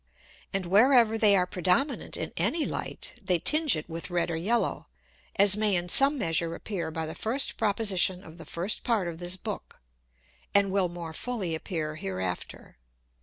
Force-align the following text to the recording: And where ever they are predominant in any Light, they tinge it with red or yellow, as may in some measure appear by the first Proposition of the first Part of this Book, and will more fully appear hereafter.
And 0.51 0.65
where 0.65 0.93
ever 0.93 1.15
they 1.15 1.35
are 1.35 1.45
predominant 1.45 2.17
in 2.17 2.33
any 2.35 2.65
Light, 2.65 3.13
they 3.21 3.37
tinge 3.37 3.75
it 3.75 3.87
with 3.87 4.09
red 4.09 4.31
or 4.31 4.35
yellow, 4.35 4.87
as 5.35 5.55
may 5.55 5.75
in 5.75 5.89
some 5.89 6.17
measure 6.17 6.55
appear 6.55 6.89
by 6.89 7.05
the 7.05 7.13
first 7.13 7.55
Proposition 7.55 8.23
of 8.23 8.39
the 8.39 8.45
first 8.45 8.83
Part 8.83 9.07
of 9.07 9.19
this 9.19 9.37
Book, 9.37 9.79
and 10.55 10.71
will 10.71 10.89
more 10.89 11.13
fully 11.13 11.53
appear 11.53 11.97
hereafter. 11.97 12.77